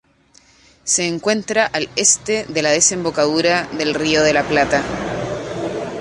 [0.83, 4.83] Se encuentra al este de la desembocadura del río de La Plata.